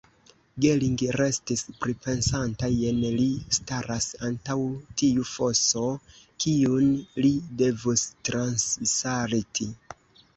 Gering 0.63 0.93
restis 1.21 1.59
pripensanta: 1.81 2.69
jen 2.83 3.01
li 3.17 3.27
staras 3.57 4.07
antaŭ 4.29 4.55
tiu 5.01 5.25
foso, 5.33 5.83
kiun 6.45 6.89
li 7.27 7.31
devus 7.61 8.07
transsalti! 8.31 9.69